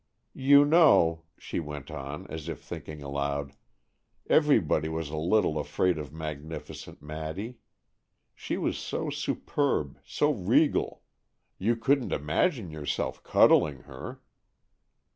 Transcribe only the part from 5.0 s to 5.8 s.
a little